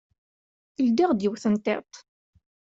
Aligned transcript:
Ldiɣ-d 0.87 1.19
yiwet 1.23 1.45
n 1.53 1.55
tiṭ. 1.63 1.91